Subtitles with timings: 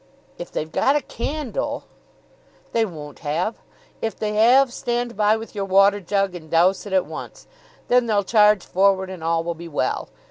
[0.39, 1.83] "If they've got a candle"
[2.73, 3.61] "They won't have.
[4.01, 7.45] If they have, stand by with your water jug and douse it at once;
[7.87, 10.09] then they'll charge forward and all will be well.